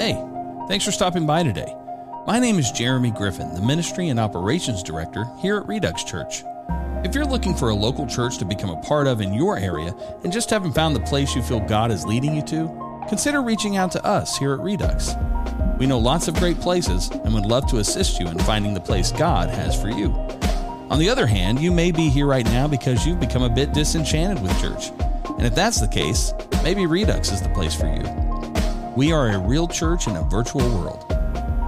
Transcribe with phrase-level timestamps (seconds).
[0.00, 0.14] Hey,
[0.66, 1.76] thanks for stopping by today.
[2.26, 6.42] My name is Jeremy Griffin, the Ministry and Operations Director here at Redux Church.
[7.04, 9.94] If you're looking for a local church to become a part of in your area
[10.24, 13.76] and just haven't found the place you feel God is leading you to, consider reaching
[13.76, 15.16] out to us here at Redux.
[15.78, 18.80] We know lots of great places and would love to assist you in finding the
[18.80, 20.12] place God has for you.
[20.88, 23.74] On the other hand, you may be here right now because you've become a bit
[23.74, 24.92] disenchanted with church.
[25.28, 26.32] And if that's the case,
[26.62, 28.29] maybe Redux is the place for you.
[29.00, 31.06] We are a real church in a virtual world.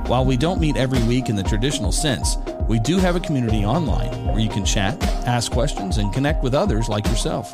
[0.07, 2.37] While we don't meet every week in the traditional sense,
[2.69, 6.53] we do have a community online where you can chat, ask questions, and connect with
[6.53, 7.51] others like yourself.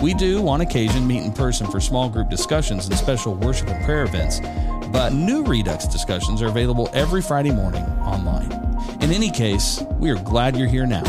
[0.00, 3.84] We do, on occasion, meet in person for small group discussions and special worship and
[3.84, 4.40] prayer events,
[4.90, 8.50] but new Redux discussions are available every Friday morning online.
[9.02, 11.04] In any case, we are glad you're here now,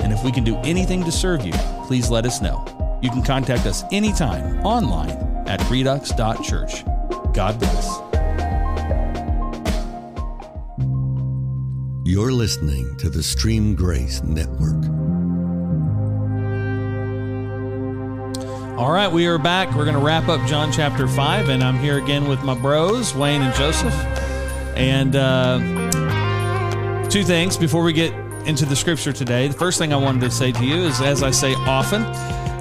[0.00, 1.54] and if we can do anything to serve you,
[1.86, 2.62] please let us know.
[3.00, 5.08] You can contact us anytime online
[5.48, 6.84] at redux.church.
[7.36, 7.86] God bless.
[12.02, 14.86] You're listening to the Stream Grace Network.
[18.78, 19.68] All right, we are back.
[19.74, 23.14] We're going to wrap up John chapter 5, and I'm here again with my bros,
[23.14, 23.94] Wayne and Joseph.
[24.74, 25.58] And uh,
[27.10, 28.14] two things before we get
[28.46, 29.48] into the scripture today.
[29.48, 32.02] The first thing I wanted to say to you is, as I say often,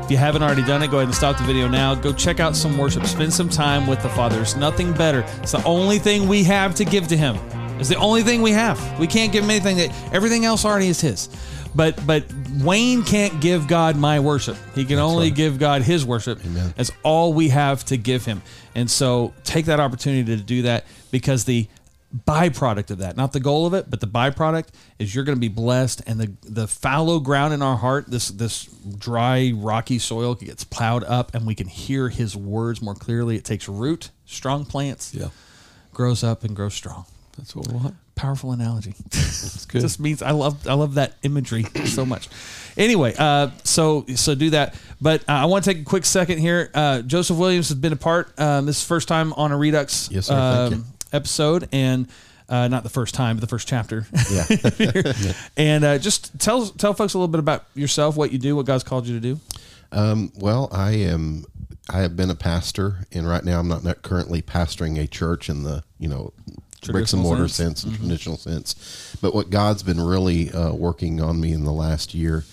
[0.05, 1.95] if you haven't already done it, go ahead and stop the video now.
[1.95, 3.07] Go check out some worship.
[3.07, 4.35] Spend some time with the Father.
[4.35, 5.21] There's nothing better.
[5.41, 7.37] It's the only thing we have to give to Him.
[7.79, 8.99] It's the only thing we have.
[8.99, 11.27] We can't give Him anything that everything else already is His.
[11.73, 12.23] But but
[12.61, 14.57] Wayne can't give God my worship.
[14.75, 15.35] He can only right.
[15.35, 16.39] give God His worship.
[16.45, 16.71] Amen.
[16.77, 18.43] That's all we have to give Him.
[18.75, 21.67] And so take that opportunity to do that because the
[22.25, 24.67] byproduct of that, not the goal of it, but the byproduct
[24.99, 28.29] is you're going to be blessed, and the the fallow ground in our heart, this
[28.29, 28.65] this
[28.97, 33.35] dry rocky soil gets plowed up, and we can hear His words more clearly.
[33.35, 34.11] It takes root.
[34.25, 35.29] Strong plants Yeah,
[35.93, 37.05] grows up and grows strong.
[37.37, 37.95] that's what we want.
[38.15, 38.93] Powerful analogy.
[39.11, 39.81] That's good.
[39.81, 42.29] just means I love I love that imagery so much.
[42.77, 44.73] Anyway, uh, so so do that.
[45.01, 46.71] But uh, I want to take a quick second here.
[46.73, 48.39] Uh, Joseph Williams has been a part.
[48.39, 50.33] Um, this is first time on a Redux Yes, sir.
[50.33, 50.85] Thank um, you.
[51.15, 52.07] Episode, and
[52.47, 54.05] uh, not the first time, but the first chapter.
[54.31, 55.33] yeah.
[55.57, 58.65] and uh, just tell tell folks a little bit about yourself, what you do, what
[58.65, 59.39] God's called you to do.
[59.91, 61.45] Um, well, I am.
[61.89, 65.49] I have been a pastor, and right now I'm not, not currently pastoring a church
[65.49, 66.33] in the you know
[66.91, 67.81] bricks and mortar sense.
[67.81, 69.17] sense, and traditional sense.
[69.21, 72.43] But what God's been really uh, working on me in the last year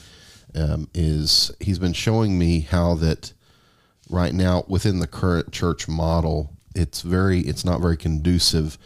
[0.55, 3.33] um, is He's been showing me how that
[4.09, 8.79] right now within the current church model, it's very it's not very conducive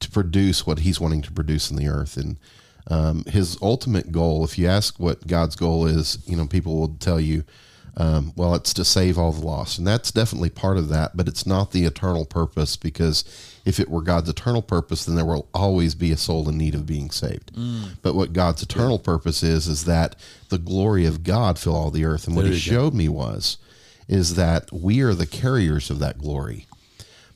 [0.00, 2.38] to produce what He's wanting to produce in the earth and.
[2.86, 6.96] Um, his ultimate goal, if you ask what God's goal is, you know, people will
[7.00, 7.42] tell you,
[7.96, 9.78] um, well, it's to save all the lost.
[9.78, 13.24] And that's definitely part of that, but it's not the eternal purpose because
[13.64, 16.74] if it were God's eternal purpose, then there will always be a soul in need
[16.74, 17.52] of being saved.
[18.02, 20.14] But what God's eternal purpose is, is that
[20.50, 22.26] the glory of God fill all the earth.
[22.26, 22.76] And what There he you go.
[22.82, 23.56] showed me was,
[24.08, 26.66] is that we are the carriers of that glory.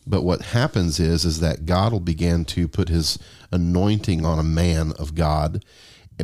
[0.09, 3.19] But what happens is is that God will begin to put his
[3.53, 5.65] anointing on a man of God,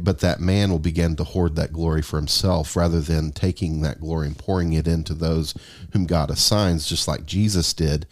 [0.00, 4.00] but that man will begin to hoard that glory for himself rather than taking that
[4.00, 5.54] glory and pouring it into those
[5.92, 8.06] whom God assigns, just like Jesus did.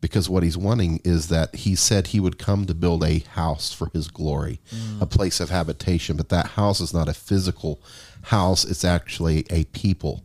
[0.00, 3.72] Because what he's wanting is that he said he would come to build a house
[3.72, 4.60] for his glory,
[5.00, 5.10] a mm.
[5.10, 6.16] place of habitation.
[6.16, 7.82] But that house is not a physical
[8.22, 10.22] house, it's actually a people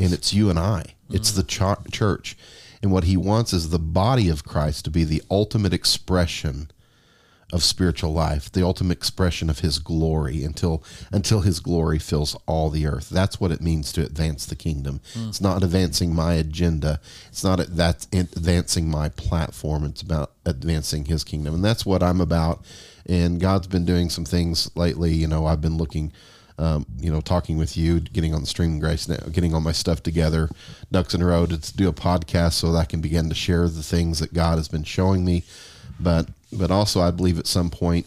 [0.00, 0.94] and it's you and I.
[1.10, 1.36] It's mm.
[1.36, 2.36] the ch- church.
[2.82, 6.70] And what he wants is the body of Christ to be the ultimate expression
[7.52, 10.82] of spiritual life, the ultimate expression of his glory until
[11.12, 13.10] until his glory fills all the earth.
[13.10, 15.00] That's what it means to advance the kingdom.
[15.12, 15.28] Hmm.
[15.28, 16.98] It's not advancing my agenda.
[17.28, 19.84] It's not that's advancing my platform.
[19.84, 21.54] It's about advancing his kingdom.
[21.54, 22.64] And that's what I'm about.
[23.04, 26.12] And God's been doing some things lately, you know, I've been looking
[26.58, 29.72] um, you know, talking with you, getting on the stream grace now, getting all my
[29.72, 30.48] stuff together,
[30.90, 33.68] ducks in a row to do a podcast so that I can begin to share
[33.68, 35.44] the things that God has been showing me.
[35.98, 38.06] But but also I believe at some point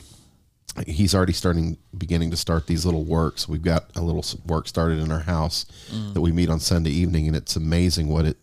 [0.85, 3.47] he's already starting beginning to start these little works.
[3.47, 5.65] We've got a little work started in our house
[6.13, 8.37] that we meet on Sunday evening, and it's amazing what it.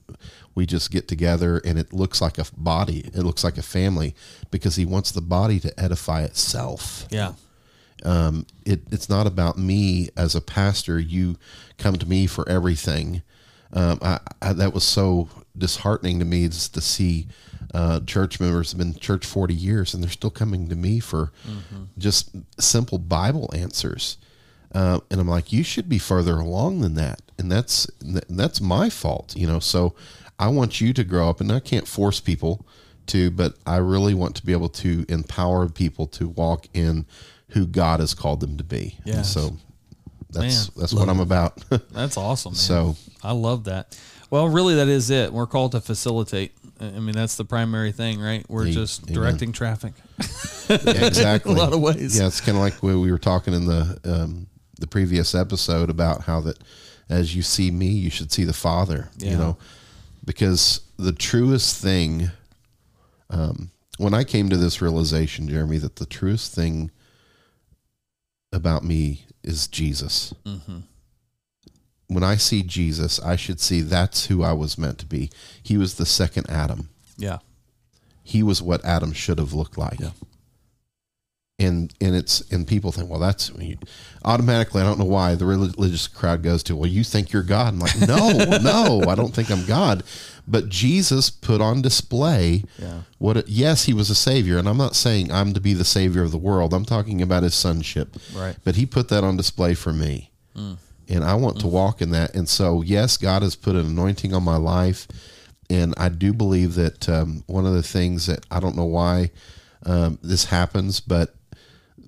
[0.55, 3.01] We just get together, and it looks like a body.
[3.15, 4.15] It looks like a family
[4.51, 7.33] because he wants the body to edify itself Yeah.
[8.05, 10.99] Um, it, it's not about me as a pastor.
[10.99, 11.37] You
[11.79, 13.23] come to me for everything.
[13.73, 17.29] Um, I, I, that was so disheartening to me to see
[17.75, 21.01] uh, church members have been in church 40 years and they're still coming to me
[21.01, 21.33] for
[21.97, 24.19] just simple Bible answers.
[24.75, 27.21] Uh, and I'm like, you should be further along than that.
[27.39, 27.87] And that's,
[28.29, 29.59] that's my fault, you know?
[29.59, 29.95] So
[30.39, 32.67] I want you to grow up and I can't force people
[33.07, 37.07] to, but I really want to be able to empower people to walk in
[37.53, 38.99] who God has called them to be.
[39.07, 39.57] And So
[40.31, 40.75] that's Man.
[40.81, 41.63] that's what I'm about.
[41.93, 42.53] That's awesome.
[42.53, 42.57] Man.
[42.57, 43.97] So- I love that.
[44.31, 45.31] Well, really, that is it.
[45.31, 46.53] We're called to facilitate.
[46.81, 48.45] I mean, that's the primary thing, right?
[48.49, 49.15] We're just amen.
[49.15, 49.93] directing traffic.
[50.71, 51.53] exactly.
[51.53, 52.19] A lot of ways.
[52.19, 54.47] Yeah, it's kind of like we were talking in the um,
[54.79, 56.59] the previous episode about how that
[57.11, 59.11] as you see me, you should see the Father.
[59.19, 59.33] Yeah.
[59.33, 59.59] You know,
[60.25, 62.31] because the truest thing,
[63.31, 66.91] um, when I came to this realization, Jeremy, that the truest thing
[68.53, 70.35] about me is Jesus.
[70.45, 70.79] Mm-hmm.
[72.09, 75.31] When I see Jesus, I should see that's who I was meant to be.
[75.63, 76.91] He was the second Adam.
[77.17, 77.39] Yeah.
[78.23, 79.99] He was what Adam should have looked like.
[79.99, 80.11] Yeah.
[81.59, 83.53] And and it's and people think, well, that's
[84.25, 84.83] automatically.
[84.83, 87.75] I don't know why the religious crowd goes to, well, you think you're God?
[87.75, 88.33] I'm like, no,
[88.63, 90.03] no, I don't think I'm God.
[90.47, 93.03] But Jesus put on display Yeah.
[93.19, 93.37] what.
[93.37, 96.23] It, yes, he was a savior, and I'm not saying I'm to be the savior
[96.23, 96.75] of the world.
[96.75, 98.17] I'm talking about his sonship.
[98.35, 98.57] Right.
[98.65, 102.35] But he put that on display for me, and I want to walk in that.
[102.35, 105.07] And so, yes, God has put an anointing on my life,
[105.71, 109.31] and I do believe that um, one of the things that I don't know why
[109.87, 111.35] um, this happens, but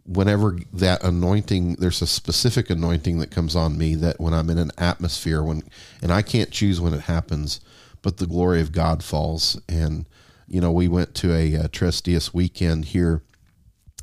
[0.06, 4.58] whenever that anointing there's a specific anointing that comes on me that when i'm in
[4.58, 5.62] an atmosphere when
[6.02, 7.58] and i can't choose when it happens
[8.04, 9.60] but the glory of god falls.
[9.68, 10.06] And
[10.46, 13.22] you know we went to a, uh Tres Dias weekend here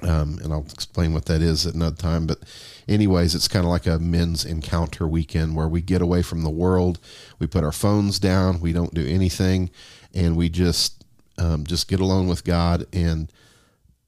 [0.04, 2.26] um, and i'll explain what that is at another time.
[2.26, 2.40] But
[2.88, 6.50] anyways it's kind of like a men's encounter weekend where we get away from the
[6.50, 7.00] world
[7.40, 9.70] we put our phones down we don't do anything
[10.14, 11.06] and we just
[11.38, 12.86] um, just get alone with god.
[12.92, 13.32] And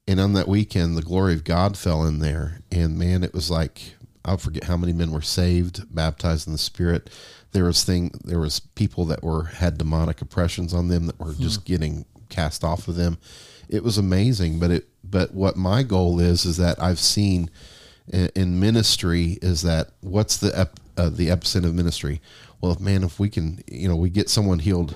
[0.06, 2.58] and on that weekend the glory of god fell in there.
[2.72, 3.94] And man it was like
[4.24, 7.10] I'll forget how many men were saved baptized in the spirit
[7.54, 11.32] there was thing there was people that were had demonic oppressions on them that were
[11.34, 13.16] just getting cast off of them.
[13.68, 17.48] It was amazing but it but what my goal is is that i've seen
[18.12, 22.20] in, in ministry is that what's the ep, uh, the epicenter of ministry?
[22.60, 24.94] Well if man if we can you know we get someone healed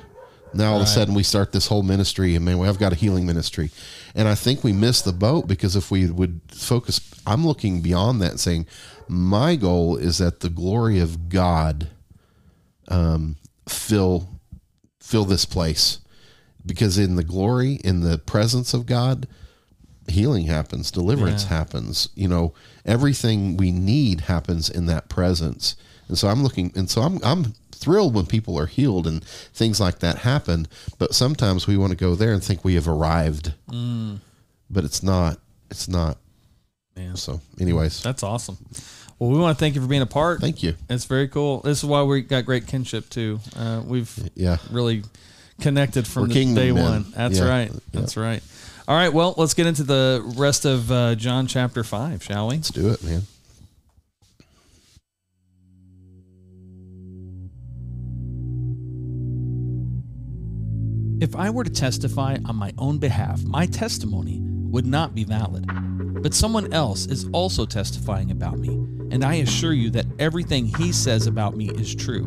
[0.53, 0.89] now all of a Right.
[0.95, 3.71] sudden we start this whole ministry and man we've got a healing ministry.
[4.15, 8.21] And i think we missed the boat because if we would focus i'm looking beyond
[8.23, 8.67] that and saying
[9.09, 11.89] my goal is that the glory of god
[12.88, 13.37] um,
[13.69, 14.29] fill
[15.00, 16.00] fill this place.
[16.67, 19.26] Because in the glory in the presence of god
[20.08, 21.49] healing happens deliverance Yeah.
[21.58, 22.08] happens.
[22.14, 22.55] You know
[22.85, 25.76] everything we need happens in that presence.
[26.08, 29.81] And so i'm looking and so i'm i'm thrilled when people are healed and things
[29.81, 30.67] like that happen.
[30.99, 33.55] But sometimes we want to go there and think we have arrived.
[34.70, 35.38] But it's not
[35.70, 36.19] it's not.
[36.96, 37.14] Man.
[37.17, 38.02] so anyways.
[38.02, 38.56] That's awesome.
[39.19, 40.41] Well, we want to thank you for being a part.
[40.41, 41.61] thank you It's very cool.
[41.61, 43.41] This is why we got great kinship too.
[43.56, 45.03] Uh, we've yeah really
[45.61, 46.85] connected from We're the kingdom day men.
[46.85, 47.12] one.
[47.17, 47.49] That's Yeah.
[47.49, 47.73] right.
[47.93, 48.43] That's right.
[48.87, 49.12] All right.
[49.12, 52.56] Well, let's get into the rest of uh, John chapter five, shall we?
[52.56, 53.23] let's do it man
[61.21, 65.67] If I were to testify on my own behalf, my testimony would not be valid.
[66.23, 68.69] But someone else is also testifying about me,
[69.11, 72.25] and I assure you that everything he says about me is true.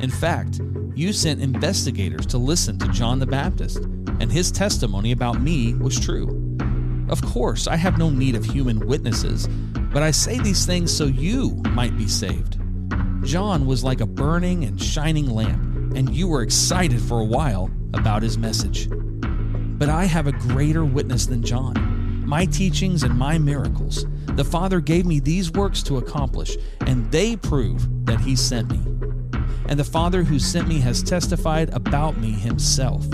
[0.00, 0.60] In fact,
[0.94, 5.98] you sent investigators to listen to John the Baptist, and his testimony about me was
[5.98, 6.56] true.
[7.08, 9.48] Of course, I have no need of human witnesses,
[9.92, 12.58] but I say these things so you might be saved.
[13.22, 17.70] John was like a burning and shining lamp, and you were excited for a while
[17.94, 18.88] about his message.
[18.90, 21.90] But I have a greater witness than John
[22.30, 24.06] my teachings and my miracles.
[24.36, 26.56] The Father gave me these works to accomplish,
[26.86, 28.80] and they prove that He sent me.
[29.68, 33.06] And the Father who sent me has testified about me Himself.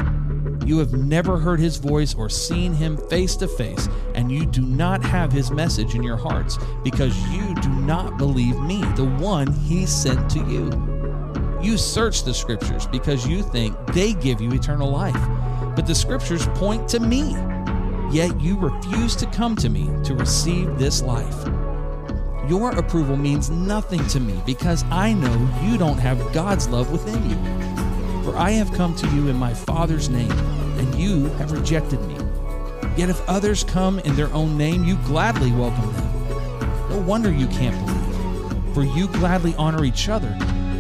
[0.65, 4.63] You have never heard His voice or seen Him face to face, and you do
[4.63, 9.53] not have His message in your hearts, because you do not believe me, the one
[9.53, 10.71] He sent to you.
[11.63, 15.15] You search the scriptures because you think they give you eternal life.
[15.75, 17.35] But the scriptures point to me.
[18.11, 21.49] Yet you refuse to come to me to receive this life.
[22.49, 27.29] Your approval means nothing to me because I know you don't have God's love within
[27.29, 27.37] you.
[28.23, 32.17] For I have come to you in my Father's name, and you have rejected me.
[32.97, 36.89] Yet if others come in their own name, you gladly welcome them.
[36.89, 40.35] No wonder you can't believe, for you gladly honor each other,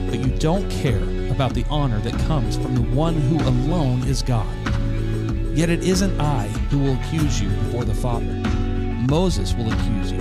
[0.08, 4.22] but you don't care about the honor that comes from the one who alone is
[4.22, 4.46] God.
[5.56, 8.26] Yet it isn't I who will accuse you before the Father.
[9.08, 10.20] Moses will accuse you.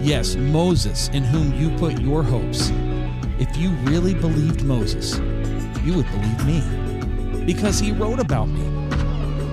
[0.00, 2.72] Yes, Moses, in whom you put your hopes.
[3.38, 5.18] If you really believed Moses,
[5.84, 8.88] you would believe me, because he wrote about me.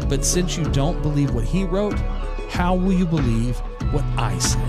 [0.10, 2.00] But since you don't believe what he wrote,
[2.50, 3.60] how will you believe
[3.92, 4.60] what I say?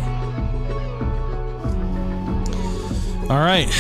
[3.31, 3.71] All right.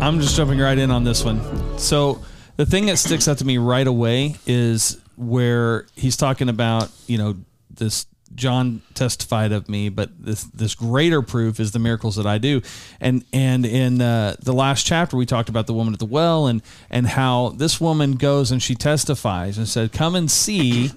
[0.00, 1.40] I'm just jumping right in on this one.
[1.80, 2.22] So,
[2.56, 7.18] the thing that sticks out to me right away is where he's talking about, you
[7.18, 7.36] know,
[7.70, 12.38] this John testified of me, but this this greater proof is the miracles that I
[12.38, 12.62] do.
[13.00, 16.46] And and in uh, the last chapter, we talked about the woman at the well
[16.46, 20.90] and and how this woman goes and she testifies and said, "Come and see,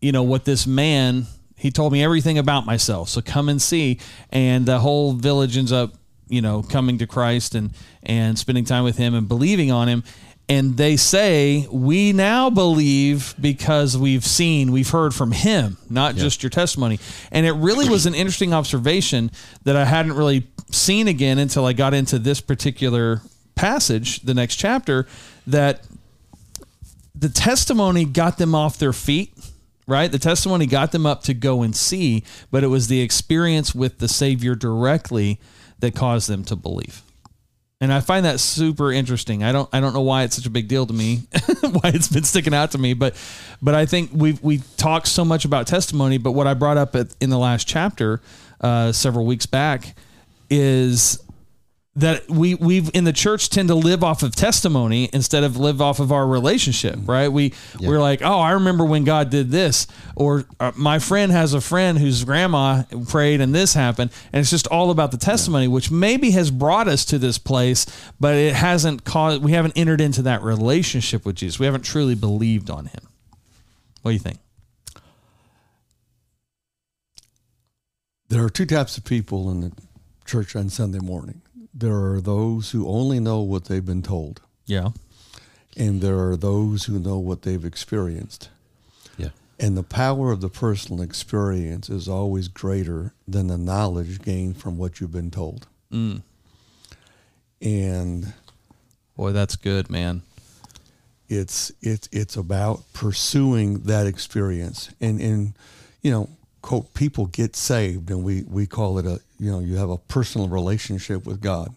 [0.00, 1.26] you know what this man."
[1.56, 4.00] He told me everything about myself, so come and see.
[4.30, 5.94] And the whole village ends up,
[6.28, 7.70] you know, coming to Christ and
[8.02, 10.02] and spending time with Him and believing on Him
[10.48, 16.22] and they say we now believe because we've seen we've heard from him not yeah.
[16.22, 16.98] just your testimony.
[17.30, 19.30] And it really was an interesting observation
[19.64, 23.22] that i hadn't really seen again until i got into this particular
[23.54, 25.06] passage the next chapter
[25.46, 25.86] that
[27.14, 29.32] the testimony got them off their feet
[29.88, 30.12] right?
[30.12, 33.98] The testimony got them up to go and see but it was the experience with
[33.98, 35.38] the savior directly
[35.80, 37.02] that caused them to believe
[37.82, 39.42] and I find that super interesting.
[39.42, 41.16] I don't I don't know why it's such a big deal to me,
[41.60, 43.16] why it's been sticking out to me, but
[43.60, 46.16] but I think we we talked so much about testimony.
[46.16, 48.20] But what I brought up at, in the last chapter
[48.60, 49.96] uh, several weeks back
[50.48, 51.20] is
[51.94, 55.82] that we we've in the church tend to live off of testimony instead of live
[55.82, 57.28] off of our relationship right?
[57.28, 57.88] We yeah.
[57.88, 59.86] we're like oh i remember when god did this.
[60.16, 64.10] Or uh, my friend has a friend whose grandma prayed and this happened.
[64.32, 65.70] And it's just all about the testimony yeah.
[65.72, 67.84] which maybe has brought us to this place
[68.18, 71.58] but it hasn't caused we haven't entered into that relationship with jesus.
[71.58, 73.08] We haven't truly believed on him.
[74.00, 74.38] What do you think?
[78.28, 79.72] There are two types of people in the
[80.24, 81.41] church on sunday morning
[81.74, 84.40] there are those who only know what they've been told.
[84.66, 84.90] Yeah.
[85.76, 88.50] And there are those who know what they've experienced.
[89.16, 89.30] Yeah.
[89.58, 94.76] And the power of the personal experience is always greater than the knowledge gained from
[94.76, 95.66] what you've been told.
[95.90, 96.22] Mm.
[97.62, 98.32] And
[99.16, 100.22] boy, that's good, man.
[101.28, 104.90] It's it's it's about pursuing that experience.
[105.00, 105.54] And and
[106.02, 106.28] you know,
[106.62, 109.98] quote people get saved and we we call it a you know you have a
[109.98, 111.74] personal relationship with God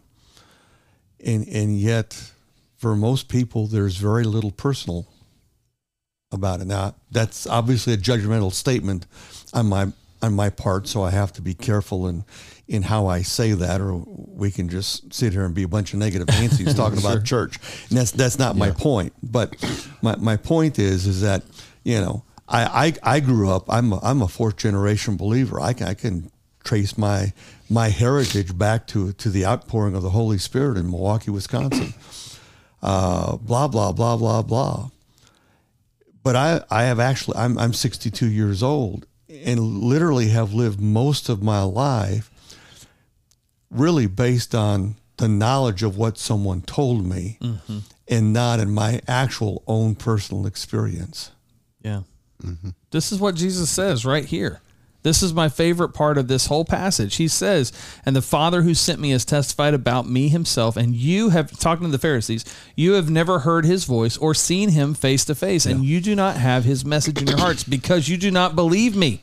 [1.24, 2.32] and and yet
[2.78, 5.08] for most people there's very little personal
[6.32, 9.08] about it now that's obviously a judgmental statement
[9.54, 9.88] on my
[10.22, 12.24] on my part so I have to be careful in
[12.68, 15.94] in how I say that or we can just sit here and be a bunch
[15.94, 17.12] of negative Nancy's talking sure.
[17.12, 17.58] about church
[17.90, 18.60] and that's that's not yeah.
[18.60, 19.56] my point but
[20.04, 21.44] my my point is is that
[21.84, 23.66] you know I, I, I grew up.
[23.70, 25.60] I'm a, I'm a fourth generation believer.
[25.60, 26.32] I can, I can
[26.64, 27.32] trace my
[27.70, 31.94] my heritage back to to the outpouring of the Holy Spirit in Milwaukee, Wisconsin.
[32.84, 34.90] Uh, blah blah blah blah blah.
[36.22, 41.28] But I I have actually I'm I'm 62 years old and literally have lived most
[41.28, 42.30] of my life
[43.72, 47.80] really based on the knowledge of what someone told me mm-hmm.
[48.08, 51.32] and not in my actual own personal experience.
[51.82, 52.02] Yeah.
[52.44, 52.70] Mm-hmm.
[52.92, 54.62] This is what Jesus says right here.
[55.06, 57.18] This is my favorite part of this whole passage.
[57.18, 57.72] He says,
[58.08, 61.86] And the Father who sent me has testified about me himself, and you have, talking
[61.86, 62.44] to the Pharisees,
[62.76, 66.16] you have never heard his voice or seen him face to face, and you do
[66.16, 69.22] not have his message in your hearts because you do not believe me.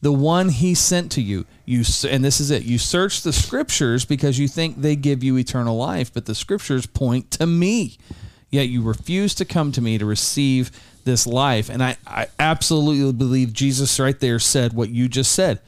[0.00, 2.64] The one he sent to you, you and this is it.
[2.64, 6.86] You search the scriptures because you think they give you eternal life, but the scriptures
[6.86, 7.98] point to me.
[8.48, 10.70] Yet you refuse to come to me to receive
[11.04, 11.68] this life.
[11.68, 15.60] And I, I absolutely believe Jesus right there said what you just said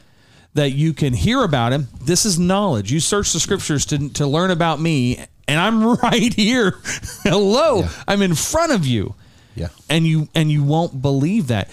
[0.57, 1.89] that you can hear about him.
[2.03, 2.91] This is knowledge.
[2.91, 6.79] You search the scriptures to, to learn about me, and I'm right here.
[7.23, 7.81] Hello.
[7.81, 7.91] Yeah.
[8.09, 9.15] I'm in front of you.
[9.55, 9.69] Yeah.
[9.89, 11.71] And you and you won't believe that.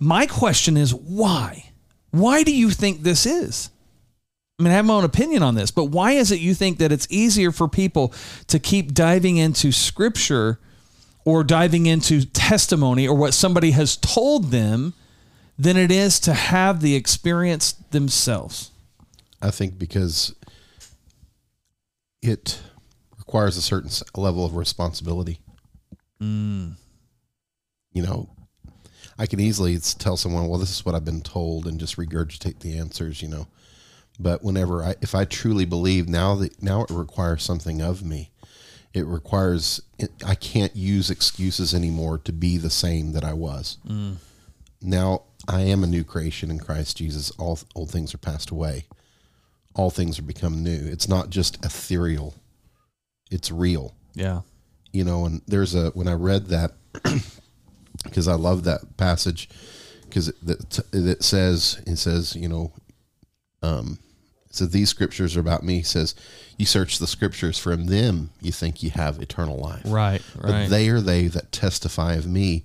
[0.00, 1.70] My question is why?
[2.10, 3.70] Why do you think this is?
[4.58, 6.78] I mean, I have my own opinion on this, but why is it you think
[6.78, 8.12] that it's easier for people
[8.48, 10.58] to keep diving into scripture
[11.28, 14.94] or diving into testimony or what somebody has told them
[15.58, 18.70] than it is to have the experience themselves.
[19.42, 20.34] I think because
[22.22, 22.58] it
[23.18, 25.38] requires a certain level of responsibility.
[26.18, 26.76] Mm.
[27.92, 28.30] You know,
[29.18, 32.60] I can easily tell someone, well, this is what I've been told and just regurgitate
[32.60, 33.48] the answers, you know.
[34.18, 38.30] But whenever I, if I truly believe now that now it requires something of me,
[38.98, 39.80] it requires
[40.24, 43.78] I can't use excuses anymore to be the same that I was.
[43.88, 44.16] Mm.
[44.82, 47.30] Now I am a new creation in Christ Jesus.
[47.32, 48.86] All old things are passed away.
[49.74, 50.86] All things are become new.
[50.86, 52.34] It's not just ethereal.
[53.30, 53.94] It's real.
[54.14, 54.42] Yeah.
[54.92, 56.72] You know, and there's a when I read that
[58.04, 59.48] because I love that passage
[60.02, 62.72] because it, it, it says it says you know
[63.62, 63.98] um
[64.58, 65.78] says these scriptures are about me.
[65.78, 66.14] It says
[66.56, 69.82] you search the scriptures from them you think you have eternal life.
[69.86, 72.64] Right, But they are they that testify of me.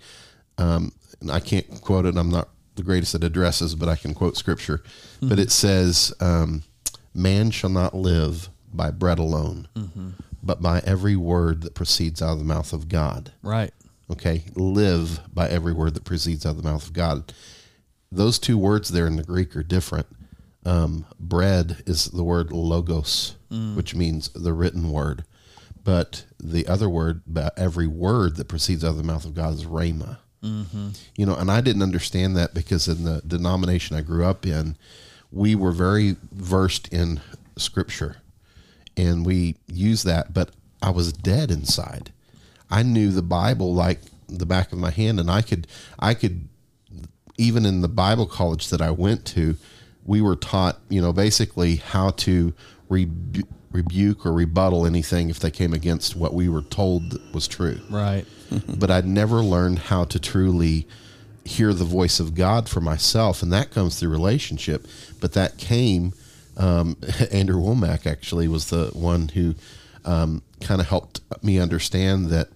[0.57, 2.17] Um, and I can't quote it.
[2.17, 4.83] I'm not the greatest at addresses, but I can quote scripture.
[5.21, 6.63] But it says, um,
[7.13, 9.67] "Man shall not live by bread alone,
[10.41, 13.73] but by every word that proceeds out of the mouth of God." right.
[14.11, 17.33] Okay, live by every word that proceeds out of the mouth of God.
[18.11, 20.07] Those two words there in the Greek are different.
[20.65, 23.35] Um, bread is the word logos,
[23.75, 25.25] which means the written word,
[25.83, 27.21] but the other word,
[27.57, 30.17] every word that proceeds out of the mouth of God, is rhema.
[31.15, 34.75] You know, and I didn't understand that because in the denomination I grew up in,
[35.31, 37.21] we were very versed in
[37.57, 38.17] Scripture,
[38.97, 40.51] and we used that, but
[40.81, 42.11] I was dead inside.
[42.69, 45.67] I knew the Bible like the back of my hand, and I could,
[45.99, 46.47] I could,
[47.37, 49.55] even in the Bible college that I went to,
[50.05, 52.53] we were taught, you know, basically how to
[52.89, 57.79] rebu- rebuke or rebuttal anything if they came against what we were told was true
[57.89, 58.25] Right.
[58.77, 60.87] but I'd never learned how to truly
[61.45, 64.85] hear the voice of God for myself, and that comes through relationship.
[65.19, 66.13] But that came.
[66.55, 66.97] Um,
[67.31, 69.55] Andrew Wommack actually was the one who
[70.05, 72.49] um, kind of helped me understand that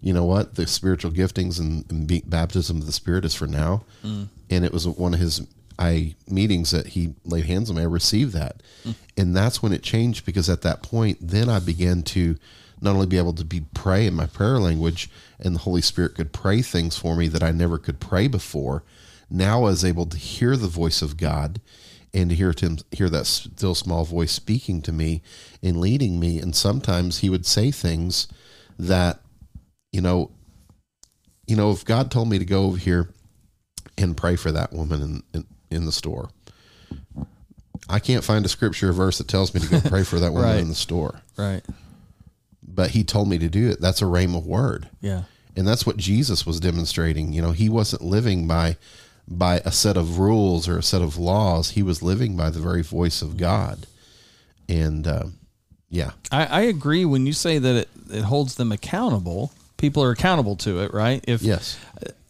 [0.00, 3.46] you know what the spiritual giftings and, and be, baptism of the Spirit is for
[3.46, 5.46] now, and it was one of his
[5.78, 7.82] I meetings that he laid hands on me.
[7.82, 8.92] I received that, hmm.
[9.16, 12.36] and that's when it changed because at that point, then I began to
[12.80, 16.14] not only be able to be pray in my prayer language, and the Holy Spirit
[16.14, 18.84] could pray things for me that I never could pray before.
[19.30, 21.60] Now I was able to hear the voice of God
[22.12, 25.22] and to hear him hear that still small voice speaking to me
[25.62, 26.38] and leading me.
[26.38, 28.28] And sometimes he would say things
[28.78, 29.20] that,
[29.92, 30.30] you know,
[31.46, 33.10] you know, if God told me to go over here
[33.98, 36.30] and pray for that woman and, in, in the store,
[37.88, 40.32] I can't find a scripture or verse that tells me to go pray for that
[40.32, 40.60] woman Right.
[40.60, 41.20] in the store.
[41.36, 41.62] Right.
[42.66, 43.80] But he told me to do it.
[43.80, 44.88] That's a rhema word.
[45.00, 45.24] Yeah.
[45.56, 47.32] And that's what Jesus was demonstrating.
[47.32, 48.76] You know, he wasn't living by
[49.26, 51.70] by a set of rules or a set of laws.
[51.70, 53.86] He was living by the very voice of God.
[54.68, 55.24] And uh,
[55.88, 59.52] yeah, I, I agree when you say that it, it holds them accountable.
[59.84, 61.22] People are accountable to it, right?
[61.28, 61.78] If yes,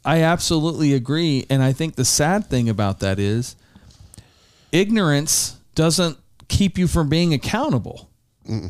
[0.04, 1.46] I absolutely agree.
[1.48, 3.54] And I think the sad thing about that is
[4.72, 8.10] ignorance doesn't keep you from being accountable.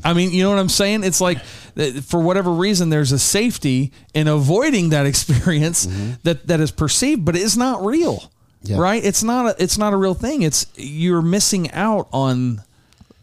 [0.04, 1.02] I mean, you know what I'm saying?
[1.02, 1.38] It's like
[1.76, 6.12] uh, for whatever reason, there's a safety in avoiding that experience mm-hmm.
[6.24, 8.30] that, that is perceived, but it's not real,
[8.62, 8.78] Yeah.
[8.78, 9.02] right?
[9.02, 10.42] It's not a, it's not a real thing.
[10.42, 12.62] It's you're missing out on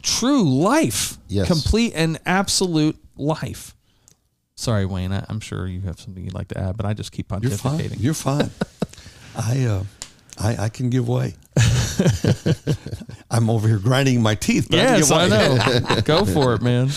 [0.02, 1.47] true life, Yes.
[1.47, 3.74] complete and absolute life.
[4.56, 5.12] Sorry, Wayne.
[5.12, 7.52] I, I'm sure you have something you'd like to add, but I just keep You're
[7.52, 7.80] fine.
[7.80, 7.98] pontificating.
[8.00, 8.50] You're fine.
[9.36, 9.84] I, uh,
[10.38, 11.36] I I can give way.
[13.32, 14.68] I'm over here grinding my teeth.
[14.70, 15.96] But Yes, I, I can give way.
[15.96, 16.02] know.
[16.06, 16.90] Go for it, man.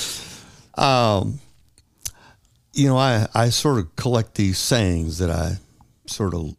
[0.77, 1.41] Um,
[2.73, 5.59] you know, I I sort of collect these sayings that I
[6.07, 6.55] sort of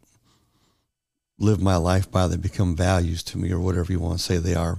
[1.38, 2.26] live my life by.
[2.26, 4.78] They become values to me, or whatever you want to say they are.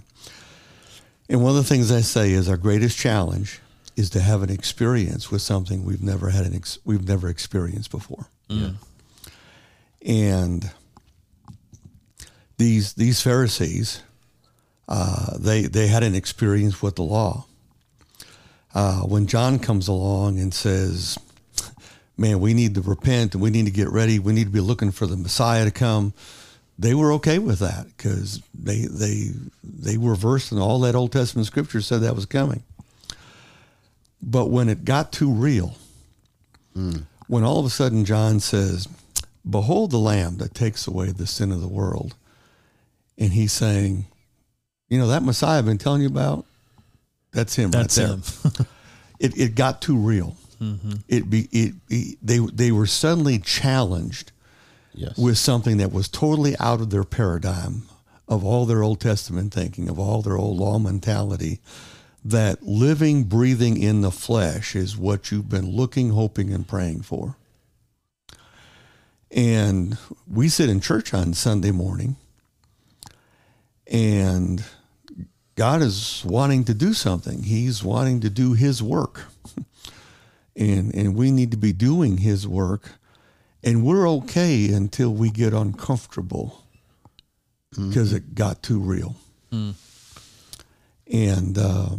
[1.30, 3.60] And one of the things I say is our greatest challenge
[3.98, 7.92] is to have an experience with something we've never had an ex- we've never experienced
[7.92, 8.28] before.
[10.06, 10.72] And
[12.58, 14.02] these these Pharisees,
[14.88, 17.46] uh, they they had an experience with the law.
[18.74, 21.18] Uh, when John comes along and says,
[22.16, 24.20] "Man, we need to repent and we need to get ready.
[24.20, 26.14] We need to be looking for the Messiah to come,"
[26.78, 29.32] they were okay with that because they they
[29.64, 32.64] they were versed in all that Old Testament scripture said that was coming.
[34.22, 35.76] But when it got too real,
[36.74, 36.98] hmm.
[37.28, 38.88] when all of a sudden John says,
[39.48, 42.16] "Behold the Lamb that takes away the sin of the world,"
[43.18, 44.06] and he's saying,
[44.90, 46.46] "You know that Messiah I've been telling you about?
[47.32, 48.68] That's him That's right there." him.
[49.20, 50.36] it, it got too real.
[50.62, 50.94] Mm-hmm.
[51.08, 54.32] It be it, it they they were suddenly challenged
[54.94, 57.84] yes, with something that was totally out of their paradigm
[58.28, 61.60] of all their Old Testament thinking, of all their old law mentality.
[62.28, 67.38] That living, breathing in the flesh is what you've been looking, hoping, and praying for.
[69.32, 69.98] And
[70.30, 72.18] we sit in church on Sunday morning,
[73.90, 74.62] and
[75.56, 77.44] God is wanting to do something.
[77.44, 79.24] He's wanting to do His work,
[80.56, 82.92] and and we need to be doing His work,
[83.64, 86.64] and we're okay until we get uncomfortable
[87.72, 89.16] because it got too real,
[91.12, 91.90] and uh,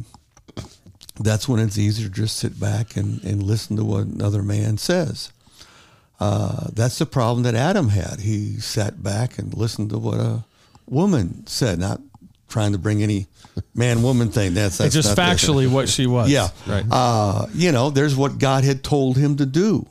[1.21, 4.79] that's when it's easier to just sit back and and listen to what another man
[4.79, 5.33] says.
[6.21, 8.21] Uh, that's the problem that Adam had.
[8.21, 10.45] He sat back and listened to what a
[10.89, 12.01] woman said, not
[12.49, 13.27] trying to bring any
[13.75, 14.55] man woman thing.
[14.55, 16.29] That's, that's It's just factually what she was.
[16.31, 16.49] yeah.
[16.67, 16.85] Right.
[16.91, 19.87] Uh, you know, there's what God had told him to do.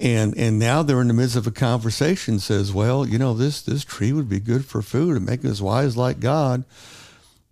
[0.00, 3.62] And and now they're in the midst of a conversation says, well, you know, this
[3.62, 6.64] this tree would be good for food and make us wise like God.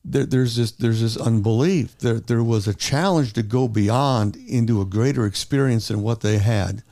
[0.09, 1.99] There, there's this there's this unbelief.
[1.99, 6.39] There there was a challenge to go beyond into a greater experience than what they
[6.39, 6.83] had.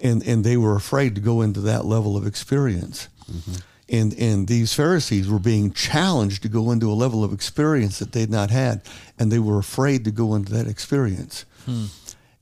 [0.00, 3.08] And and they were afraid to go into that level of experience.
[3.30, 3.52] Mm-hmm.
[3.88, 8.12] And and these Pharisees were being challenged to go into a level of experience that
[8.12, 8.82] they'd not had,
[9.18, 11.44] and they were afraid to go into that experience.
[11.66, 11.86] Hmm.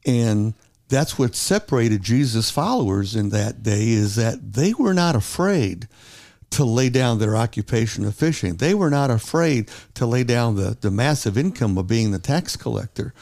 [0.06, 0.54] And
[0.88, 5.88] that's what separated Jesus' followers in that day is that they were not afraid
[6.50, 8.56] to lay down their occupation of fishing.
[8.56, 12.56] They were not afraid to lay down the, the massive income of being the tax
[12.56, 13.14] collector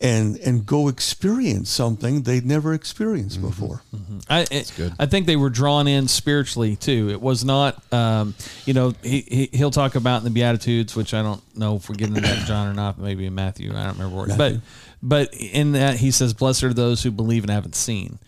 [0.00, 3.82] and and go experience something they'd never experienced before.
[4.28, 7.08] I, it, I think they were drawn in spiritually too.
[7.10, 8.34] It was not, um,
[8.66, 11.88] you know, he, he he'll talk about in the Beatitudes, which I don't know if
[11.88, 13.70] we're getting into that John or not, maybe in Matthew.
[13.70, 14.56] I don't remember where, but
[15.02, 18.18] but in that he says, "Blessed are those who believe and haven't seen."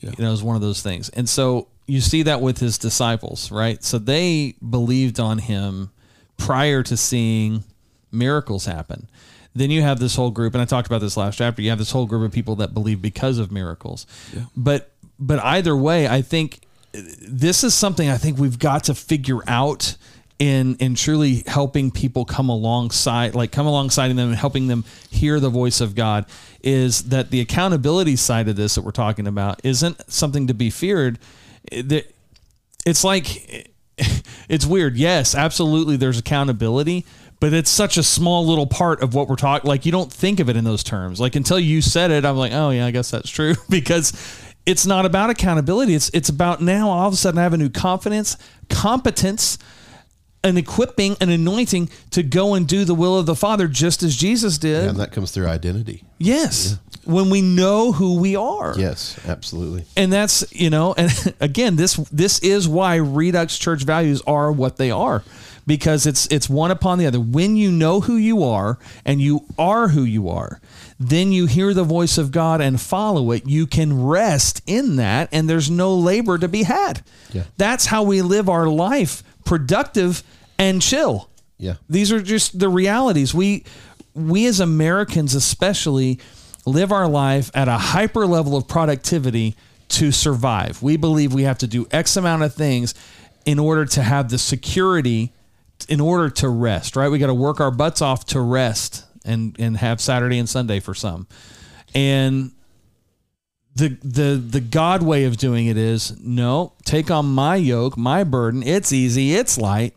[0.00, 3.50] You know, it's one of those things, and so you see that with his disciples,
[3.50, 3.82] right?
[3.82, 5.90] So they believed on him
[6.36, 7.64] prior to seeing
[8.12, 9.08] miracles happen.
[9.54, 11.62] Then you have this whole group, and I talked about this last chapter.
[11.62, 14.06] You have this whole group of people that believe because of miracles.
[14.54, 16.60] But but either way, I think
[16.92, 19.96] this is something I think we've got to figure out
[20.38, 25.40] in in truly helping people come alongside, like come alongside them and helping them hear
[25.40, 26.26] the voice of God.
[26.62, 30.68] Is that the accountability side of this that we're talking about isn't something to be
[30.68, 31.18] feared.
[31.70, 33.72] It's like
[34.48, 34.96] it's weird.
[34.96, 35.96] Yes, absolutely.
[35.96, 37.04] There's accountability,
[37.40, 39.68] but it's such a small little part of what we're talking.
[39.68, 41.20] Like you don't think of it in those terms.
[41.20, 44.12] Like until you said it, I'm like, oh yeah, I guess that's true because
[44.66, 45.94] it's not about accountability.
[45.94, 48.36] It's it's about now all of a sudden I have a new confidence,
[48.68, 49.58] competence,
[50.46, 54.16] an equipping, an anointing to go and do the will of the Father, just as
[54.16, 54.88] Jesus did.
[54.88, 56.04] and that comes through identity.
[56.18, 59.84] yes, when we know who we are Yes, absolutely.
[59.96, 64.76] and that's you know and again this this is why redux church values are what
[64.76, 65.22] they are
[65.68, 69.44] because it's it's one upon the other when you know who you are and you
[69.56, 70.60] are who you are
[70.98, 75.28] then you hear the voice of god and follow it you can rest in that
[75.30, 77.44] and there's no labor to be had Yeah.
[77.56, 80.24] that's how we live our life productive
[80.58, 81.74] and chill Yeah.
[81.88, 83.34] these are just the realities.
[83.34, 83.64] We
[84.14, 86.18] we as Americans especially
[86.64, 89.54] live our life at a hyper level of productivity
[89.88, 90.82] to survive.
[90.82, 92.94] We believe we have to do X amount of things
[93.44, 95.32] in order to have the security
[95.88, 97.08] in order to rest, right?
[97.10, 100.80] We got to work our butts off to rest and and have Saturday and Sunday
[100.80, 101.26] for some.
[101.94, 102.52] And
[103.74, 108.24] the the the God way of doing it is no, take on my yoke, my
[108.24, 108.62] burden.
[108.62, 109.94] It's easy, it's light,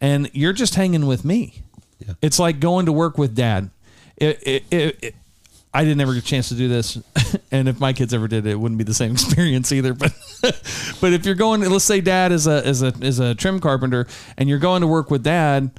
[0.00, 1.62] and you're just hanging with me.
[1.98, 2.14] Yeah.
[2.22, 3.70] It's like going to work with dad.
[4.16, 5.14] It, it, it,
[5.72, 6.98] I didn't ever get a chance to do this,
[7.52, 9.94] and if my kids ever did it, it wouldn't be the same experience either.
[9.94, 10.12] But
[11.00, 14.06] but if you're going, let's say dad is a is a is a trim carpenter,
[14.36, 15.70] and you're going to work with dad,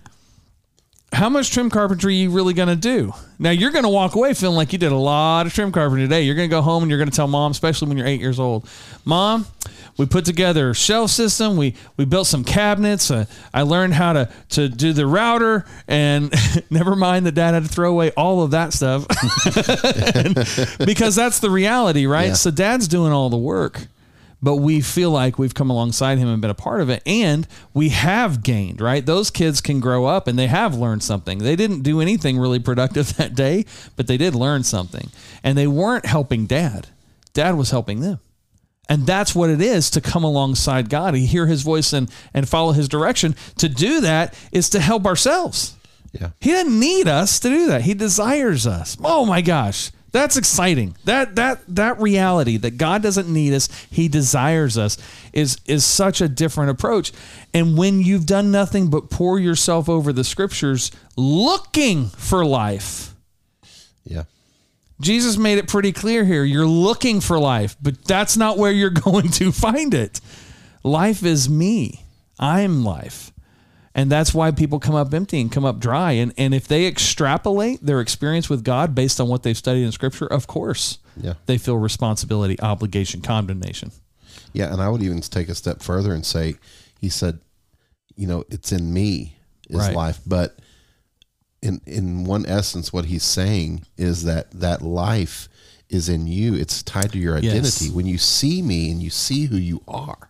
[1.11, 3.13] how much trim carpentry are you really going to do?
[3.37, 6.05] Now you're going to walk away feeling like you did a lot of trim carpentry
[6.05, 6.21] today.
[6.21, 8.21] You're going to go home and you're going to tell mom, especially when you're eight
[8.21, 8.67] years old,
[9.03, 9.45] mom,
[9.97, 11.57] we put together a shelf system.
[11.57, 13.11] We we built some cabinets.
[13.11, 16.33] Uh, I learned how to to do the router, and
[16.69, 19.05] never mind that dad had to throw away all of that stuff
[20.85, 22.29] because that's the reality, right?
[22.29, 22.33] Yeah.
[22.33, 23.87] So dad's doing all the work
[24.41, 27.47] but we feel like we've come alongside him and been a part of it and
[27.73, 31.55] we have gained right those kids can grow up and they have learned something they
[31.55, 35.09] didn't do anything really productive that day but they did learn something
[35.43, 36.87] and they weren't helping dad
[37.33, 38.19] dad was helping them
[38.89, 42.49] and that's what it is to come alongside god and hear his voice and, and
[42.49, 45.75] follow his direction to do that is to help ourselves
[46.13, 46.31] Yeah.
[46.41, 47.83] he doesn't need us to do that.
[47.83, 48.97] He desires us.
[49.01, 49.91] Oh my gosh.
[50.11, 50.97] That's exciting.
[51.05, 54.97] That that that reality that God doesn't need us, he desires us
[55.31, 57.13] is is such a different approach.
[57.53, 63.15] And when you've done nothing but pour yourself over the scriptures looking for life.
[64.03, 64.23] Yeah.
[64.99, 66.43] Jesus made it pretty clear here.
[66.43, 70.19] You're looking for life, but that's not where you're going to find it.
[70.83, 72.03] Life is me.
[72.39, 73.30] I'm life.
[73.93, 76.13] And that's why people come up empty and come up dry.
[76.13, 79.91] And, and if they extrapolate their experience with God based on what they've studied in
[79.91, 81.33] Scripture, of course, Yeah.
[81.45, 83.91] they feel responsibility, obligation, condemnation.
[84.53, 86.55] Yeah, and I would even take a step further and say,
[86.99, 87.39] he said,
[88.15, 89.35] you know, it's in me
[89.69, 89.95] is Right.
[89.95, 90.57] life, but
[91.61, 95.47] in in one essence, what he's saying is that that life
[95.89, 96.55] is in you.
[96.55, 97.53] It's tied to your Yes.
[97.53, 97.89] identity.
[97.91, 100.29] When you see me and you see who you are,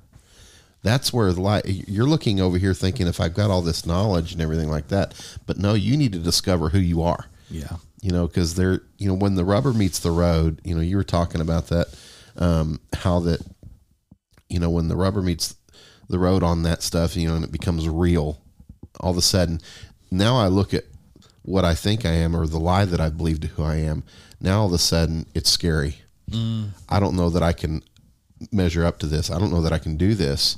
[0.83, 1.65] that's where the light.
[1.65, 5.13] You're looking over here thinking, if I've got all this knowledge and everything like that,
[5.45, 7.25] but no, you need to discover who you are.
[7.49, 7.77] Yeah.
[8.01, 10.59] You know, because they're you know when the rubber meets the road.
[10.63, 11.87] You know, you were talking about that,
[12.35, 13.41] um, how that,
[14.49, 15.55] you know, when the rubber meets
[16.09, 18.41] the road on that stuff, you know, and it becomes real,
[18.99, 19.61] all of a sudden,
[20.09, 20.83] now I look at
[21.43, 24.03] what I think I am or the lie that I've believed to who I am.
[24.39, 26.01] Now all of a sudden, it's scary.
[26.89, 27.83] I don't know that I can
[28.51, 29.29] measure up to this.
[29.29, 30.57] I don't know that I can do this.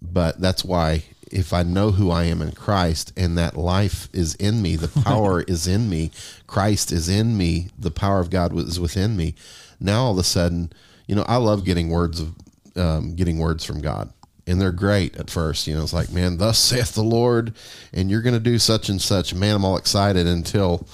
[0.00, 4.34] But that's why if I know who I am in Christ and that life is
[4.36, 6.10] in me, the power is in me,
[6.46, 9.34] Christ is in me, the power of God is within me.
[9.80, 10.72] Now all of a sudden,
[11.06, 12.34] you know, I love getting words of
[12.76, 14.12] um, getting words from God.
[14.46, 15.66] And they're great at first.
[15.66, 17.52] You know, it's like, man, thus saith the Lord,
[17.92, 19.34] and you're going to do such and such.
[19.34, 20.86] Man, I'm all excited until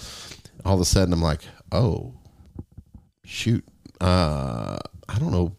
[0.65, 2.15] all of a sudden I'm like, oh,
[3.25, 3.65] shoot,
[4.01, 5.57] uh, I don't know,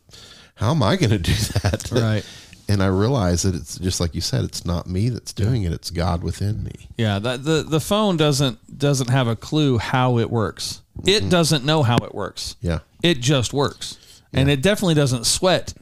[0.56, 1.90] how am I going to do that?
[1.92, 2.26] Right.
[2.68, 5.72] And I realize that it's just like you said, it's not me that's doing it;
[5.72, 6.90] it's God within me.
[6.98, 10.82] Yeah, that, the the phone doesn't doesn't have a clue how it works.
[11.06, 11.30] It mm-hmm.
[11.30, 12.56] doesn't know how it works.
[12.62, 15.74] Yeah, It just works, and it definitely doesn't sweat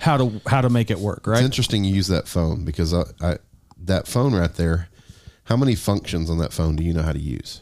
[0.00, 1.26] how to how to make it work.
[1.26, 1.38] Right?
[1.38, 3.36] It's interesting you use that phone because I, I
[3.84, 4.88] that phone right there.
[5.44, 7.60] How many functions on that phone do you know how to use?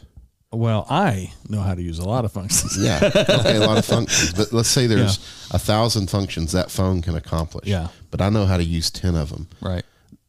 [0.55, 2.77] Well, I know how to use a lot of functions.
[2.77, 4.33] Yeah, okay, a lot of functions.
[4.33, 5.17] But let's say there's
[5.51, 7.67] a thousand functions that phone can accomplish.
[7.67, 7.89] Yeah.
[8.11, 9.47] but I know how to use ten of them.
[9.61, 9.83] Right.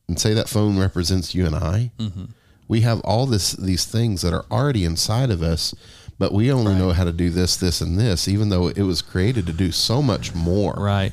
[0.08, 2.26] and say that phone represents you and I, mm-hmm.
[2.68, 5.74] we have all this these things that are already inside of us,
[6.18, 9.02] but we only know how to do this, this, and this, even though it was
[9.02, 10.74] created to do so much more.
[10.74, 11.12] Right.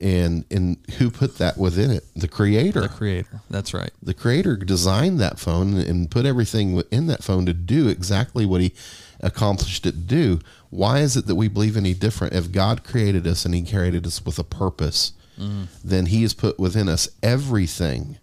[0.00, 2.04] And and who put that within it?
[2.14, 2.82] The creator.
[2.82, 3.40] The creator.
[3.50, 3.90] That's right.
[4.00, 8.60] the creator designed that phone and put everything in that phone to do exactly what
[8.60, 8.72] he
[9.20, 10.40] accomplished it to do.
[10.70, 12.34] Why is it that we believe any different?
[12.34, 15.66] If God created us and he created us with a purpose, mm.
[15.82, 18.18] then he has put within us everything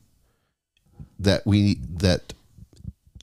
[1.20, 2.34] that we that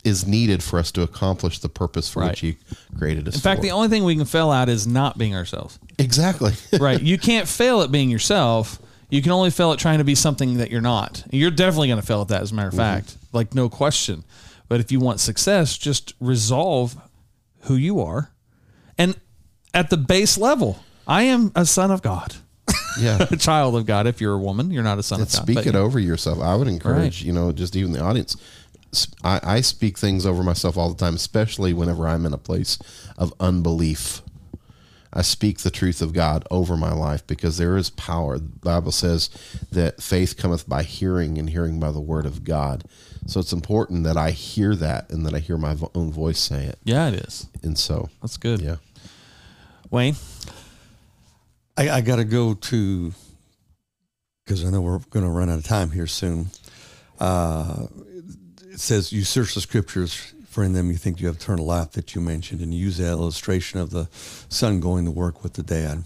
[0.05, 2.31] is needed for us to accomplish the purpose for Right.
[2.31, 2.57] which he
[2.99, 3.35] created us.
[3.35, 3.63] In fact, for.
[3.63, 5.79] the only thing we can fail at is not being ourselves.
[5.99, 6.53] exactly.
[6.81, 7.01] Right.
[7.01, 8.81] you can't fail at being yourself.
[9.11, 11.23] You can only fail at trying to be something that you're not.
[11.31, 12.81] You're definitely going to fail at that, as a matter of mm-hmm.
[12.81, 14.25] fact, like no question.
[14.69, 16.97] But if you want success, just resolve
[17.63, 18.31] who you are.
[18.97, 19.15] And
[19.75, 22.35] at the base level, I am a son of God,
[22.99, 23.27] yeah.
[23.31, 24.07] a child of God.
[24.07, 25.43] If you're a woman, you're not a son and of God.
[25.43, 26.41] speak it you- over yourself.
[26.41, 27.23] I would encourage, Right.
[27.23, 28.37] you know, just even the audience.
[28.93, 32.39] S- I, I speak things over myself all the time, especially whenever I'm in a
[32.39, 32.79] place
[33.19, 34.23] of unbelief.
[35.15, 38.39] I speak the truth of God over my life because there is power.
[38.39, 39.29] The Bible says
[39.71, 42.85] that faith cometh by hearing, and hearing by the word of God.
[43.27, 46.65] So it's important that I hear that and that I hear my own voice say
[46.65, 46.79] it.
[46.83, 47.47] Yeah, it is.
[47.63, 48.63] And so, That's good.
[48.63, 48.77] yeah.
[49.91, 50.17] Wayne,
[51.77, 53.13] I, I got to go to
[54.45, 56.47] because I know we're going to run out of time here soon.
[57.21, 57.87] Uh,
[58.73, 61.93] it says you search the scriptures, for in them you think you have eternal life
[61.93, 64.09] that you mentioned, and you use that illustration of the
[64.49, 66.05] son going to work with the dad.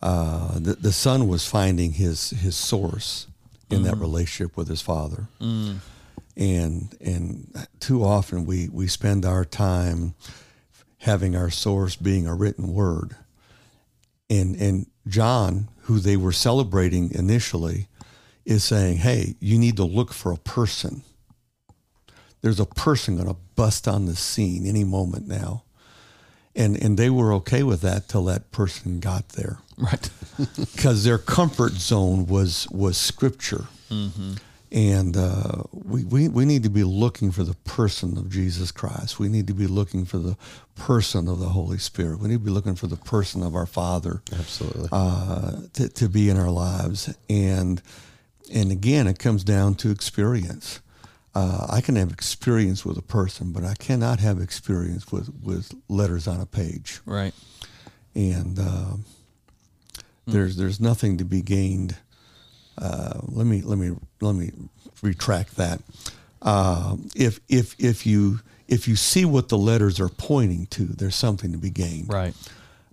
[0.00, 3.26] Uh, the, the son was finding his his source
[3.70, 5.28] in that relationship with his father,
[6.36, 10.14] and and too often we we spend our time
[10.98, 13.16] having our source being a written word
[14.30, 17.88] and and John, who they were celebrating initially,
[18.44, 21.02] is saying, "Hey, you need to look for a person.
[22.42, 25.64] There's a person going to bust on the scene any moment now."
[26.54, 30.10] And and they were okay with that till that person got there, right?
[30.58, 33.66] because their comfort zone was was Scripture.
[34.72, 39.18] And uh, we, we, we need to be looking for the person of Jesus Christ.
[39.18, 40.34] We need to be looking for the
[40.76, 42.20] person of the Holy Spirit.
[42.20, 44.88] We need to be looking for the person of our Father Absolutely.
[44.90, 47.14] uh, to, to be in our lives.
[47.28, 47.82] And
[48.52, 50.80] and again, it comes down to experience.
[51.34, 55.72] Uh, I can have experience with a person, but I cannot have experience with, with
[55.88, 57.00] letters on a page.
[57.06, 57.32] Right.
[58.14, 58.96] And uh,
[60.26, 61.96] there's there's nothing to be gained.
[62.76, 64.52] Uh, let me let me let me
[65.02, 65.80] retract that.
[66.42, 71.14] Uh, if if if you if you see what the letters are pointing to, there's
[71.14, 72.12] something to be gained.
[72.12, 72.34] Right.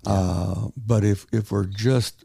[0.06, 2.24] Uh, but if if we're just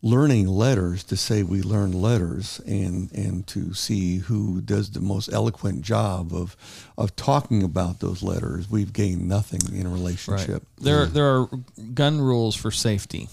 [0.00, 5.28] learning letters to say we learn letters and and to see who does the most
[5.32, 6.56] eloquent job of
[6.96, 9.98] of talking about those letters, we've gained nothing in a Right.
[9.98, 10.62] relationship.
[10.80, 11.48] There, there are
[11.94, 13.28] gun rules for safety,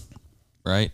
[0.64, 0.90] right?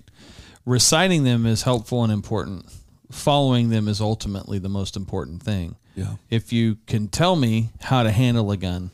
[0.66, 2.66] Reciting them is helpful and important.
[3.10, 5.76] Following them is ultimately the most important thing.
[5.96, 6.16] Yeah.
[6.30, 8.90] If you can tell me how to handle a gun,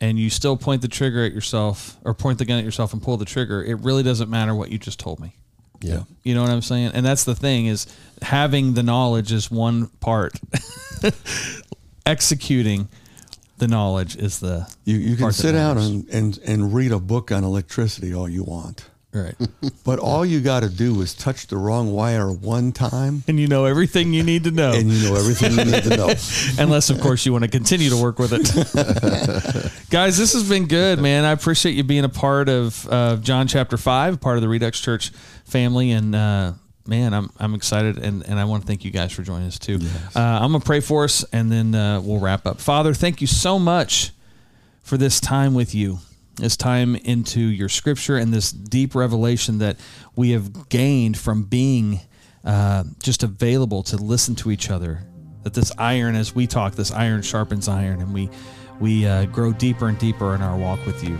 [0.00, 3.02] and you still point the trigger at yourself or point the gun at yourself and
[3.02, 5.34] pull the trigger, it really doesn't matter what you just told me.
[5.80, 6.02] Yeah.
[6.22, 6.92] You know what I'm saying?
[6.94, 7.86] And that's the thing is
[8.22, 10.32] having the knowledge is one part.
[12.06, 12.88] Executing
[13.58, 17.30] the knowledge is the You, you can sit down and, and, and read a book
[17.30, 18.86] on electricity all you want.
[19.12, 19.34] Right.
[19.84, 23.46] But all you got to do is touch the wrong wire one time, and you
[23.46, 24.72] know everything you need to know.
[24.72, 26.14] and you know everything you need to know.
[26.58, 29.72] Unless, of course, you want to continue to work with it.
[29.90, 31.24] Guys, this has been good, man.
[31.24, 34.78] I appreciate you being a part of uh, John chapter 5, part of the Redux
[34.78, 35.08] Church
[35.46, 35.90] family.
[35.92, 36.52] And, uh,
[36.86, 37.96] man, I'm, I'm excited.
[37.96, 39.78] And, and I want to thank you guys for joining us, too.
[40.14, 42.60] Uh, I'm going to pray for us, and then uh, we'll wrap up.
[42.60, 44.10] Father, thank you so much
[44.82, 45.98] for this time with you,
[46.38, 49.76] this time into your scripture, and this deep revelation that
[50.16, 52.00] we have gained from being
[52.44, 55.04] uh, just available to listen to each other.
[55.42, 58.30] That this iron, as we talk, this iron sharpens iron, and we
[58.80, 61.18] we uh, grow deeper and deeper in our walk with you.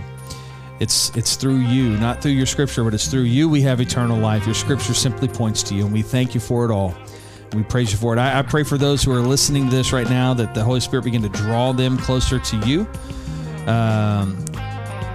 [0.81, 4.19] It's it's through you, not through your scripture, but it's through you we have eternal
[4.19, 4.47] life.
[4.47, 6.95] Your scripture simply points to you, and we thank you for it all.
[7.55, 8.19] We praise you for it.
[8.19, 10.81] I, I pray for those who are listening to this right now that the Holy
[10.81, 12.87] Spirit begin to draw them closer to you
[13.67, 14.37] um,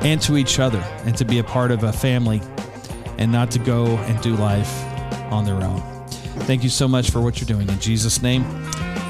[0.04, 2.42] and to each other, and to be a part of a family,
[3.18, 4.84] and not to go and do life
[5.32, 5.82] on their own.
[6.46, 7.70] Thank you so much for what you're doing.
[7.70, 8.44] In Jesus' name,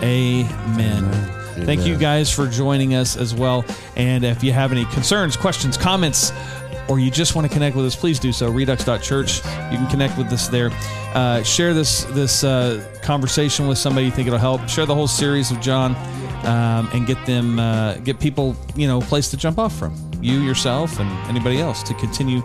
[0.02, 1.12] amen.
[1.66, 3.64] Thank you guys for joining us as well.
[3.96, 6.34] And if you have any concerns, questions, comments,
[6.90, 8.50] or you just want to connect with us, please do so.
[8.50, 9.38] Redux.church.
[9.38, 10.72] You can connect with us there.
[11.14, 14.68] Uh, share this this uh, conversation with somebody you think it'll help.
[14.68, 15.96] Share the whole series of John,
[16.46, 20.13] um, and get them uh, get people you know a place to jump off from.
[20.24, 22.42] You yourself and anybody else to continue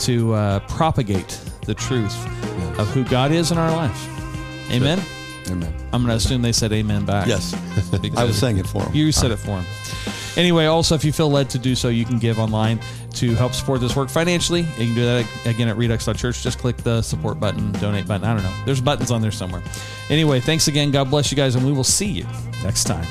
[0.00, 2.16] to uh, propagate the truth
[2.78, 4.08] of who God is in our life.
[4.70, 5.00] Amen.
[5.48, 5.72] Amen.
[5.92, 7.26] I'm going to assume they said amen back.
[7.26, 7.54] Yes.
[8.16, 8.94] I was saying it for him.
[8.94, 9.64] you said it for him.
[10.36, 12.78] Anyway, also, if you feel led to do so, you can give online
[13.14, 14.60] to help support this work financially.
[14.60, 16.42] You can do that again at redux.church.
[16.42, 18.26] Just click the support button, donate button.
[18.26, 18.54] I don't know.
[18.66, 19.62] There's buttons on there somewhere.
[20.10, 20.90] Anyway, thanks again.
[20.90, 22.26] God bless you guys, and we will see you
[22.62, 23.06] next time.